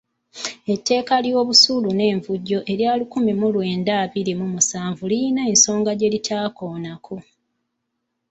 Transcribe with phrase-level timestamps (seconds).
[0.73, 7.15] Etteeka lya busuulu n’envujjo erya lukumi mu lwenda abiri mu musanvu lirina ensonga gye litaakoonako.